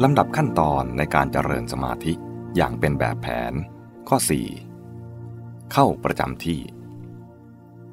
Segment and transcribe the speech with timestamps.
[0.00, 2.12] ลำดับขั้นตอนในการเจริญสมาธิ
[2.56, 3.52] อย่างเป็นแบบแผน
[4.08, 4.16] ข้อ
[4.94, 5.72] 4.
[5.72, 6.60] เข้าประจำที่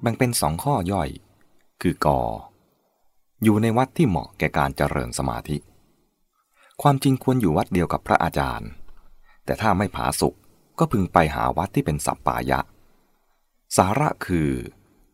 [0.00, 1.10] แบ่งเป็นสองข้อย่อย
[1.82, 2.20] คือกอ
[3.42, 5.56] อยู่ในวัดที่เหมาะแก่การเจริญสมาธิ
[6.82, 8.68] ความจริงควรอยู่วัดเดียวกับพระอาจารย์
[9.44, 10.34] แต่ถ้าไม่ผาสุก
[10.78, 12.60] ก็พึงไปหาวัดที่เป็นสัปปายะ
[13.76, 14.50] สาระคือ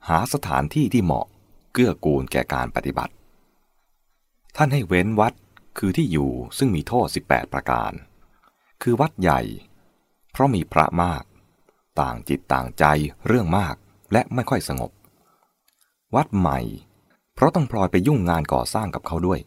[0.09, 1.27] หาสถานที่ที่เหมาะ
[1.73, 3.13] เกื้อกูลแก่การปฏิบัติ
[4.57, 5.33] ท่านให้เว้นวัด
[5.79, 7.93] คือที่อยู่ซึ่งมีโทษ 18 ประการ
[8.83, 9.41] คือวัดใหญ่
[10.33, 11.25] เพราะมีพระมาก
[12.01, 12.85] ต่างจิตต่างใจ
[13.27, 13.75] เรื่องมาก
[14.13, 14.91] และไม่ค่อยสงบ
[16.15, 16.59] วัดใหม่
[17.35, 19.41] เพราะต้องพลอยไปยุ่งงานก่อสร้างกับเขาด้วย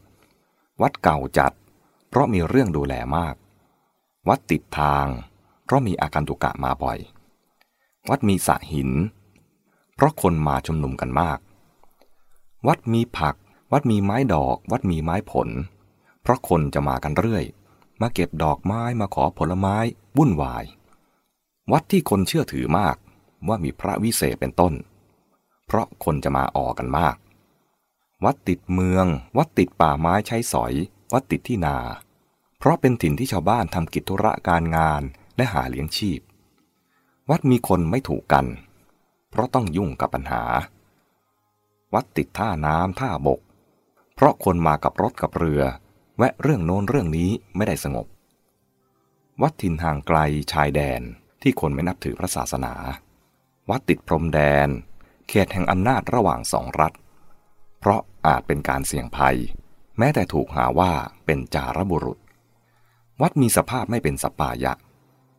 [0.82, 1.54] วัดเก่าจัด
[2.10, 3.36] เพราะมีเรื่องดูแลมาก
[4.30, 5.08] วัดติดทาง
[5.66, 6.98] เพราะมีอาการตุกะมาบ่อย
[8.10, 8.90] วัดมีสะหิน
[9.96, 11.40] เพราะคนมาชุมนุมกันมาก
[12.68, 13.36] วัดมีผัก
[13.72, 15.50] วัดมีไม้ดอก วัดมีไม้ผล
[16.24, 17.46] เพราะคนจะมากันเรื่อย
[18.02, 19.78] มาเก็บดอกไม้มาขอผลไม้
[20.18, 20.66] วุ่นวาย
[21.72, 22.96] วัดที่คนเชื่อถือมาก
[23.48, 24.74] ว่ามีพระวิเศษเป็นต้น
[25.66, 27.16] เพราะคนจะมาออกกันมาก
[28.26, 29.06] วัดติดเมือง
[29.38, 30.74] วัดติดป่าไม้ใช้สอย
[31.14, 31.78] วัดติดที่นา
[32.60, 35.02] เพราะเป็นถิ่นที่ชาวบ้านทำกิจธุระการงาน
[35.38, 36.20] และหาเลี้ยงชีพ
[37.30, 38.46] วัดมีคนไม่ถูกกัน
[39.30, 40.44] เพราะต้องยุ่งกับปัญหา
[41.94, 43.40] วัดติดท่าน้ำท่าบก
[44.16, 45.64] เพราะคนมากับรถกับเรือ
[46.18, 48.08] แวะเรื่องโน้นเรื่องนี้ไม่ได้สงบ
[49.42, 50.20] วัดถิ่นห่างไกล
[50.52, 51.02] ชายแดน
[51.42, 52.74] ที่คนไม่นับถือพระศาสนา
[53.70, 54.68] วัดติดพรมแดน
[55.28, 56.94] เขตแห่งอำนาจระหว่างสองรัฐ
[57.80, 59.38] เพราะอาจเป็นการเสี่ยงภัย
[59.98, 60.92] แม้แต่ถูกหาว่า
[61.26, 62.20] เป็นจารบุรุษ
[63.22, 64.74] วัดมีสภาพไม่เป็นสปายะ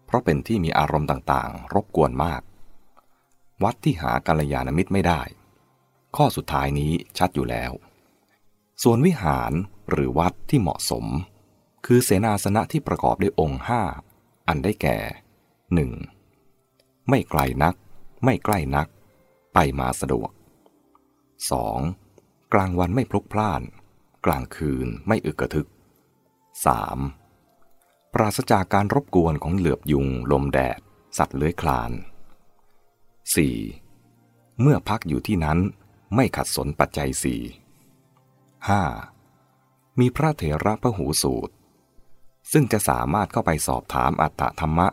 [0.06, 2.42] เพราะเป็นที่มีอารมณ์ต่างๆ รบกวนมาก
[3.62, 5.22] วัดที่หากัลยาณมิตรไม่ได้
[6.16, 7.72] ข้อสุดท้ายนี้ชัดอยู่แล้ว
[8.83, 9.53] ส่วนวิหาร
[9.90, 11.04] หรือวัดที่เหมาะสม
[11.86, 13.82] คือเสนาสนะที่ประกอบด้วยองค์ห้า
[14.48, 14.98] อันได้แก่
[16.25, 17.09] 1.
[17.09, 17.75] ไม่ไกลนัก
[18.25, 18.88] ไม่ใกล้นัก
[19.54, 20.31] ไปมาสะดวก
[21.42, 22.53] 2.
[22.53, 23.62] กลางวันไม่พลุกพล่าน
[24.26, 25.69] กลางคืนไม่อึกระทึก
[27.30, 28.12] 3.
[28.12, 30.80] ปราศจากการรบกวนของเหลือบยุง ลมแดด
[31.19, 31.91] สัตว์เลื้อยคลาน
[33.86, 34.60] 4.
[34.60, 35.59] เมื่อพักอยู่ที่นั้น
[36.14, 37.41] ไม่ขัดสนปัจจัยสี่
[38.69, 39.13] 5.
[40.00, 41.55] มีพระเถระพระหูสูตร
[42.53, 44.88] ซึ่งจะสามารถเข้าไปสอบถามอัตตธรรมะ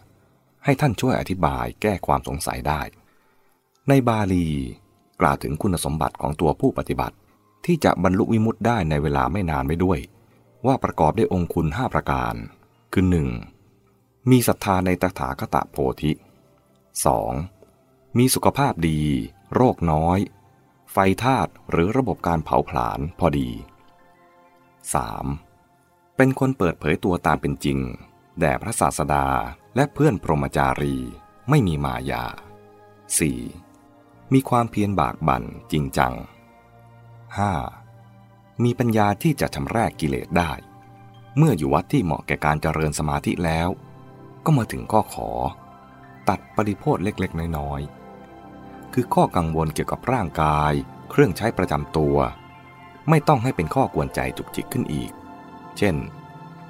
[0.65, 2.81] ให้ท่านช่วยอธิบายแก้ความสงสัยได้
[3.89, 4.47] ในบาลี
[5.21, 7.15] กล่าวถึงคุณสมบัติของตัวผู้ปฏิบัติ
[7.65, 9.99] ที่จะบรรลุวิมุตติได้ในเวลาไม่นานไม่ด้วย
[10.65, 12.35] ว่าประกอบด้วยองค์คุณห้าประการ
[12.93, 13.05] คือ
[13.67, 14.29] 1.
[14.29, 16.11] มีศรัทธาในตถาคตโพธิ
[17.35, 18.17] 2.
[18.17, 18.99] มีสุขภาพดี
[19.55, 20.19] โรคน้อย
[20.91, 23.49] ไฟธาตุหรือระบบการเผาผลาญพอดี
[24.89, 26.15] 3.
[26.17, 27.79] เป็นคนเปิดเผยตัวตามเป็นจริง
[28.39, 29.27] แด่พระศาสดา
[29.75, 30.95] และเพื่อนพรหมจารี
[31.49, 32.25] ไม่มีมายา
[33.49, 34.33] 4.
[34.33, 36.13] มีความเพียรบากบั่นจริงจัง
[37.77, 38.63] 5.
[38.63, 40.51] มีปัญญาที่จะชำแรกกิเลสได้
[41.37, 43.69] เมื่ออยู่วัดที่เหมาะแก่การเจริญสมาธิแล้ว
[44.45, 45.29] ก็มาถึงข้อขอ
[46.29, 50.73] ตัดปริโภทเล็กๆ น้อยๆ คือข้อกังวลเกี่ยวกับร่างกาย
[51.09, 52.17] เครื่องใช้ประจำตัว
[53.11, 55.11] ไม่ต้องให้เป็นข้อกวนใจจุกจิกขึ้นอีก
[55.77, 55.95] เช่น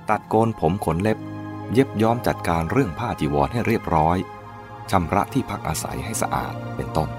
[0.10, 1.18] ตัดโกนผมขนเล็บ
[1.74, 4.18] เย็บย้อมจัดการเรื่องผ้าจีวรให้เรียบร้อย
[4.92, 7.10] ชำระที่พักอาศัยให้สะอาดเป็นต้น